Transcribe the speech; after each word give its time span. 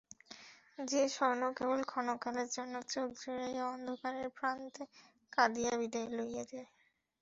যে 0.83 1.01
স্বর্ণ 1.09 1.41
কেবল 1.57 1.79
ক্ষণকালের 1.85 2.47
জন্য 2.55 2.73
চোখ 2.91 3.07
জুড়াইয়া 3.19 3.65
অন্ধকারের 3.67 4.27
প্রান্তে 4.37 4.83
কাঁদিয়া 5.33 5.73
বিদায় 5.79 6.09
লইয়া 6.17 6.43
যায়। 6.51 6.69